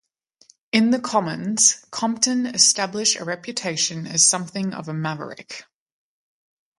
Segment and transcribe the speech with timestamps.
[0.71, 5.65] In the Commons, Compton established a reputation as something of a maverick.